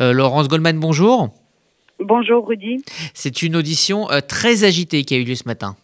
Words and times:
Euh, 0.00 0.12
Laurence 0.12 0.46
Goldman, 0.46 0.78
bonjour. 0.78 1.30
Bonjour 1.98 2.46
Rudy. 2.46 2.84
C'est 3.14 3.42
une 3.42 3.56
audition 3.56 4.08
euh, 4.12 4.20
très 4.20 4.62
agitée 4.62 5.02
qui 5.02 5.16
a 5.16 5.18
eu 5.18 5.24
lieu 5.24 5.34
ce 5.34 5.48
matin. 5.48 5.74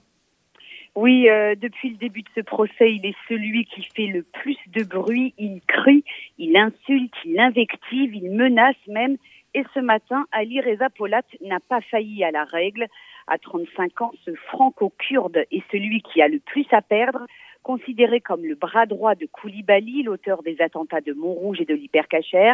Oui, 0.94 1.28
euh, 1.28 1.56
depuis 1.56 1.90
le 1.90 1.96
début 1.96 2.22
de 2.22 2.28
ce 2.36 2.40
procès, 2.42 2.94
il 2.94 3.04
est 3.04 3.16
celui 3.28 3.64
qui 3.64 3.82
fait 3.96 4.06
le 4.06 4.22
plus 4.22 4.56
de 4.68 4.84
bruit. 4.84 5.34
Il 5.36 5.60
crie, 5.66 6.04
il 6.38 6.56
insulte, 6.56 7.12
il 7.24 7.40
invective, 7.40 8.14
il 8.14 8.30
menace 8.30 8.76
même. 8.86 9.16
Et 9.54 9.64
ce 9.74 9.80
matin, 9.80 10.26
Ali 10.30 10.60
Reza 10.60 10.90
Polat 10.90 11.22
n'a 11.44 11.58
pas 11.58 11.80
failli 11.80 12.22
à 12.22 12.30
la 12.30 12.44
règle. 12.44 12.86
À 13.26 13.38
35 13.38 14.00
ans, 14.00 14.12
ce 14.24 14.32
franco-kurde 14.48 15.38
est 15.50 15.64
celui 15.72 16.02
qui 16.02 16.22
a 16.22 16.28
le 16.28 16.38
plus 16.38 16.66
à 16.70 16.82
perdre. 16.82 17.26
Considéré 17.64 18.20
comme 18.20 18.44
le 18.44 18.56
bras 18.56 18.84
droit 18.84 19.14
de 19.14 19.24
Koulibaly, 19.24 20.02
l'auteur 20.02 20.42
des 20.42 20.60
attentats 20.60 21.00
de 21.00 21.14
Montrouge 21.14 21.62
et 21.62 21.64
de 21.64 21.72
l'Hypercacher, 21.72 22.52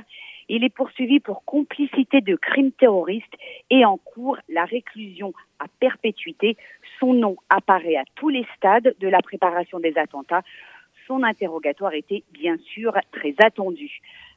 il 0.49 0.63
est 0.63 0.73
poursuivi 0.73 1.19
pour 1.19 1.45
complicité 1.45 2.21
de 2.21 2.37
crimes 2.37 2.71
terroristes 2.71 3.35
et 3.71 3.85
en 3.85 3.97
cours 3.97 4.39
la 4.49 4.65
réclusion 4.65 5.33
à 5.59 5.65
perpétuité. 5.81 6.57
Son 7.01 7.13
nom 7.13 7.37
apparaît 7.49 7.97
à 7.97 8.05
tous 8.15 8.29
les 8.29 8.47
stades 8.57 8.95
de 9.01 9.09
la 9.09 9.21
préparation 9.21 9.81
des 9.81 9.99
attentats. 9.99 10.45
Son 11.09 11.25
interrogatoire 11.25 11.95
était 11.95 12.23
bien 12.31 12.57
sûr 12.59 12.97
très 13.11 13.35
attendu. 13.43 13.91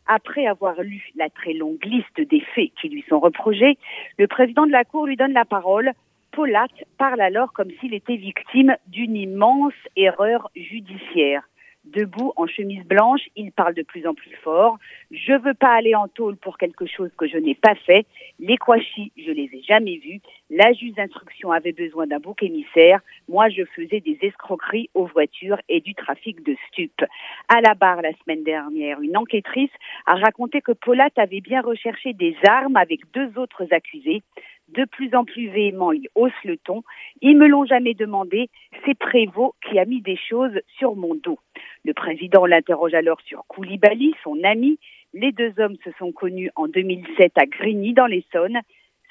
Après 0.08 0.48
avoir 0.48 0.82
lu 0.82 1.12
la 1.16 1.30
très 1.30 1.54
longue 1.54 1.86
liste 1.86 2.20
des 2.20 2.42
faits 2.56 2.72
qui 2.82 2.90
lui 2.90 3.06
sont 3.08 3.20
reprochés, 3.20 3.78
le 4.18 4.28
président 4.28 4.66
de 4.66 4.72
la 4.72 4.86
Cour 4.86 5.06
lui 5.06 5.18
donne 5.18 5.34
la 5.34 5.46
parole 5.46 5.92
Polat 6.34 6.66
parle 6.98 7.22
alors 7.22 7.54
comme 7.54 7.70
s'il 7.80 7.94
était 7.94 8.16
victime 8.16 8.76
d'une 8.88 9.16
immense 9.16 9.74
erreur 9.96 10.50
judiciaire. 10.56 11.44
Debout 11.86 12.32
en 12.38 12.48
chemise 12.48 12.84
blanche, 12.86 13.22
il 13.36 13.52
parle 13.52 13.74
de 13.74 13.84
plus 13.84 14.08
en 14.08 14.16
plus 14.16 14.34
fort. 14.42 14.78
Je 15.12 15.34
veux 15.34 15.54
pas 15.54 15.76
aller 15.76 15.94
en 15.96 16.08
tôle 16.08 16.38
pour 16.38 16.58
quelque 16.58 16.86
chose 16.88 17.12
que 17.18 17.28
je 17.28 17.38
n'ai 17.38 17.56
pas 17.56 17.76
fait. 17.76 18.08
Les 18.40 18.58
Kouachi, 18.58 19.12
je 19.18 19.30
les 19.32 19.50
ai 19.54 19.62
jamais 19.68 19.98
vus. 19.98 20.22
La 20.50 20.72
juge 20.72 20.94
d'instruction 20.94 21.52
avait 21.52 21.74
besoin 21.74 22.08
d'un 22.08 22.20
bouc 22.20 22.42
émissaire. 22.42 23.02
Moi, 23.28 23.50
je 23.50 23.64
faisais 23.76 24.00
des 24.00 24.18
escroqueries 24.22 24.90
aux 24.94 25.06
voitures 25.08 25.60
et 25.68 25.82
du 25.82 25.94
trafic 25.94 26.42
de 26.44 26.56
stupes. 26.70 27.04
À 27.50 27.60
la 27.60 27.74
barre 27.74 28.02
la 28.02 28.14
semaine 28.24 28.44
dernière, 28.44 29.02
une 29.02 29.18
enquêtrice 29.18 29.72
a 30.06 30.16
raconté 30.16 30.62
que 30.62 30.72
Polat 30.72 31.10
avait 31.18 31.42
bien 31.42 31.62
recherché 31.62 32.14
des 32.14 32.36
armes 32.48 32.78
avec 32.78 33.02
deux 33.14 33.38
autres 33.38 33.66
accusés 33.72 34.24
de 34.70 34.86
plus 34.86 35.14
en 35.14 35.26
plus 35.26 35.50
véhément, 35.50 35.92
il 35.92 36.08
hausse 36.16 36.32
le 36.44 36.58
ton. 36.58 36.84
Ils 37.22 37.38
me 37.38 37.48
l'ont 37.48 37.66
jamais 37.66 37.94
demandé. 37.94 38.50
C'est 38.86 38.98
Prévost 38.98 39.54
qui 39.68 39.78
a 39.80 39.86
mis 39.86 40.02
des 40.02 40.18
choses 40.18 40.60
sur 40.78 40.96
mon 40.96 41.16
dos. 41.16 41.40
Le 41.86 41.94
président 41.94 42.46
l'interroge 42.46 42.94
alors 42.94 43.22
sur 43.22 43.46
Koulibaly, 43.48 44.16
son 44.24 44.44
ami. 44.44 44.80
Les 45.14 45.32
deux 45.32 45.54
hommes 45.60 45.78
se 45.84 45.92
sont 46.00 46.12
connus 46.12 46.50
en 46.56 46.68
2007 46.68 47.34
à 47.36 47.46
Grigny, 47.46 47.94
dans 47.94 48.08
l'Essonne. 48.08 48.60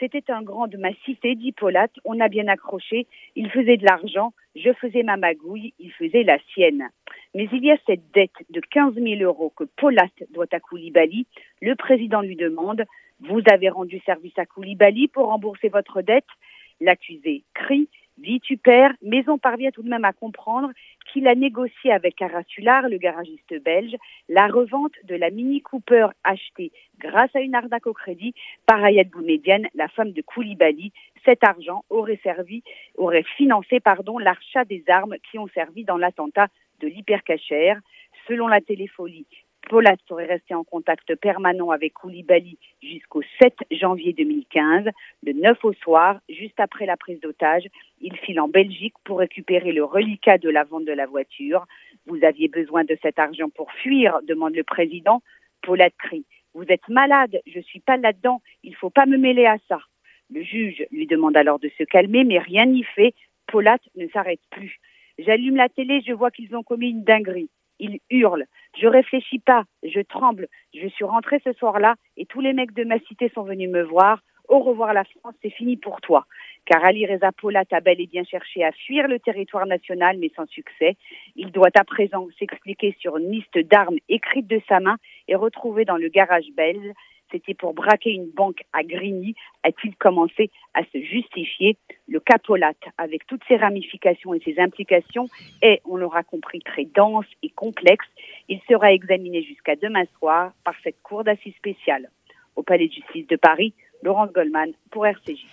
C'était 0.01 0.33
un 0.33 0.43
grand 0.43 0.67
de 0.67 0.77
ma 0.77 0.93
cité, 1.05 1.37
dit 1.37 1.53
Polat. 1.53 1.87
On 2.05 2.19
a 2.19 2.29
bien 2.29 2.49
accroché. 2.49 3.07
Il 3.37 3.49
faisait 3.51 3.77
de 3.77 3.85
l'argent. 3.85 4.33
Je 4.57 4.73
faisais 4.73 5.05
ma 5.05 5.17
magouille. 5.17 5.75
Il 5.79 5.93
faisait 5.93 6.25
la 6.25 6.39
sienne. 6.53 6.89
Mais 7.35 7.49
il 7.53 7.65
y 7.65 7.71
a 7.71 7.77
cette 7.87 8.11
dette 8.13 8.31
de 8.51 8.61
15 8.61 8.95
000 8.95 9.23
euros 9.23 9.53
que 9.55 9.63
Polat 9.63 10.09
doit 10.31 10.47
à 10.51 10.59
Koulibaly. 10.59 11.27
Le 11.61 11.77
président 11.77 12.21
lui 12.21 12.35
demande 12.35 12.85
vous 13.29 13.41
avez 13.51 13.69
rendu 13.69 14.01
service 14.01 14.37
à 14.39 14.47
Koulibaly 14.47 15.09
pour 15.09 15.27
rembourser 15.27 15.69
votre 15.69 16.03
dette. 16.03 16.27
L'accusé 16.81 17.45
crie, 17.55 17.89
vitupère, 18.19 18.93
mais 19.03 19.29
on 19.29 19.39
parvient 19.39 19.71
tout 19.71 19.83
de 19.83 19.89
même 19.89 20.05
à 20.05 20.13
comprendre 20.13 20.71
qu'il 21.13 21.27
a 21.29 21.35
négocié 21.35 21.93
avec 21.93 22.17
Carasular, 22.17 22.89
le 22.89 22.99
garagiste 22.99 23.55
belge, 23.63 23.95
la 24.29 24.47
revente 24.47 24.93
de 25.05 25.15
la 25.15 25.31
Mini 25.31 25.61
Cooper 25.61 26.09
achetée 26.25 26.73
grâce 26.99 27.35
à 27.35 27.41
une 27.41 27.55
arnaque 27.55 27.87
au 27.87 27.93
crédit 27.93 28.35
par 28.67 28.83
Ayad 28.83 29.09
Boumedienne, 29.09 29.69
la 29.75 29.89
femme 29.89 30.13
de 30.13 30.23
Koulibaly. 30.23 30.93
Cet 31.25 31.45
argent 31.45 31.85
aurait 31.91 32.21
servi, 32.23 32.63
aurait 32.97 33.25
financé, 33.37 33.81
pardon, 33.81 34.19
l'achat 34.19 34.65
des 34.65 34.85
armes 34.89 35.17
qui 35.31 35.39
ont 35.39 35.49
servi 35.49 35.85
dans 35.85 35.97
l'attentat 35.97 36.49
de 36.81 36.89
l'hypercachère. 36.89 37.79
Selon 38.29 38.47
la 38.47 38.61
téléphonie, 38.61 39.27
Polat 39.73 39.97
serait 40.07 40.27
resté 40.27 40.55
en 40.55 40.65
contact 40.65 41.15
permanent 41.15 41.71
avec 41.71 41.95
Koulibaly 41.95 42.59
jusqu'au 42.83 43.23
7 43.41 43.55
janvier 43.71 44.13
2015. 44.13 44.85
Le 45.23 45.33
9 45.33 45.65
au 45.65 45.73
soir, 45.73 46.21
juste 46.29 46.61
après 46.61 46.85
la 46.85 46.99
prise 46.99 47.19
d'otage, 47.21 47.65
il 48.03 48.15
file 48.19 48.39
en 48.41 48.49
Belgique 48.49 48.93
pour 49.03 49.21
récupérer 49.21 49.73
le 49.73 49.83
reliquat 49.83 50.37
de 50.37 50.51
la 50.51 50.65
vente 50.65 50.85
de 50.85 50.93
la 50.93 51.07
voiture. 51.07 51.65
Vous 52.05 52.23
aviez 52.23 52.49
besoin 52.49 52.85
de 52.85 52.99
cet 53.01 53.19
argent 53.19 53.49
pour 53.49 53.73
fuir, 53.73 54.19
demande 54.25 54.55
le 54.55 54.63
président. 54.63 55.23
Polat 55.63 55.89
crie. 55.89 56.27
Vous 56.53 56.67
êtes 56.69 56.87
malade, 56.91 57.41
je 57.47 57.57
ne 57.57 57.65
suis 57.65 57.81
pas 57.81 57.97
là-dedans, 57.97 58.43
il 58.63 58.73
ne 58.73 58.77
faut 58.77 58.91
pas 58.91 59.07
me 59.07 59.17
mêler 59.17 59.47
à 59.47 59.57
ça. 59.69 59.81
Le 60.31 60.43
juge 60.43 60.85
lui 60.91 61.07
demande 61.07 61.35
alors 61.39 61.61
de 61.61 61.71
se 61.79 61.85
calmer, 61.85 62.25
mais 62.25 62.39
rien 62.39 62.67
n'y 62.67 62.85
fait. 62.85 63.15
Polat 63.47 63.79
ne 63.97 64.07
s'arrête 64.09 64.43
plus. 64.51 64.81
J'allume 65.19 65.57
la 65.57 65.71
télé, 65.71 66.03
je 66.07 66.13
vois 66.13 66.31
qu'ils 66.31 66.55
ont 66.55 66.63
commis 66.63 66.91
une 66.91 67.05
dinguerie 67.05 67.49
il 67.83 67.99
hurle. 68.11 68.47
Je 68.79 68.87
réfléchis 68.87 69.39
pas, 69.39 69.65
je 69.83 70.01
tremble. 70.01 70.49
Je 70.75 70.89
suis 70.89 71.05
rentré 71.05 71.41
ce 71.45 71.53
soir-là 71.53 71.95
et 72.17 72.27
tous 72.27 72.41
les 72.41 72.53
mecs 72.53 72.73
de 72.73 72.85
ma 72.85 72.99
cité 73.01 73.31
sont 73.35 73.43
venus 73.43 73.71
me 73.71 73.83
voir. 73.83 74.21
Au 74.49 74.59
revoir 74.59 74.93
la 74.93 75.05
France, 75.05 75.35
c'est 75.41 75.51
fini 75.51 75.77
pour 75.77 76.01
toi. 76.01 76.27
Car 76.65 76.85
Ali 76.85 77.07
Reza 77.07 77.33
Polat 77.33 77.65
a 77.71 77.81
bel 77.81 78.01
et 78.01 78.07
bien 78.07 78.25
cherché 78.25 78.65
à 78.65 78.73
fuir 78.73 79.09
le 79.09 79.19
territoire 79.19 79.67
national, 79.67 80.19
mais 80.19 80.31
sans 80.35 80.47
succès. 80.47 80.97
Il 81.37 81.53
doit 81.53 81.71
à 81.75 81.85
présent 81.85 82.27
s'expliquer 82.39 82.97
sur 82.99 83.17
une 83.19 83.31
liste 83.31 83.59
d'armes 83.59 83.99
écrite 84.09 84.47
de 84.47 84.61
sa 84.69 84.81
main 84.81 84.97
et 85.29 85.35
retrouvée 85.35 85.85
dans 85.85 85.97
le 85.97 86.09
garage 86.09 86.51
belge. 86.57 86.93
C'était 87.33 87.55
pour 87.55 87.73
braquer 87.73 88.11
une 88.11 88.31
banque 88.31 88.63
à 88.75 88.83
Grigny. 88.85 89.35
A-t-il 89.63 89.97
commencé 89.97 90.51
à 90.75 90.83
se 90.85 91.03
justifier? 91.03 91.79
Le 92.07 92.21
capolat, 92.21 92.75
avec 92.99 93.27
toutes 93.27 93.43
ses 93.49 93.57
ramifications 93.57 94.35
et 94.35 94.41
ses 94.41 94.61
implications, 94.61 95.29
est, 95.63 95.81
on 95.87 95.97
l'aura 95.97 96.23
compris, 96.23 96.61
très 96.61 96.85
dense 96.85 97.27
et 97.43 97.49
complexe. 97.49 98.07
Il 98.49 98.61
sera 98.69 98.93
examiné 98.93 99.43
jusqu'à 99.43 99.77
demain 99.77 100.05
soir 100.19 100.53
par 100.63 100.75
cette 100.85 101.01
cour 101.03 101.25
d'assises 101.25 101.57
spéciale. 101.57 102.11
Au 102.55 102.63
Palais 102.63 102.89
de 102.89 102.93
justice 102.93 103.27
de 103.27 103.37
Paris, 103.37 103.73
Laurence 104.03 104.33
Goldman 104.33 104.73
pour 104.91 105.07
RCJ. 105.07 105.47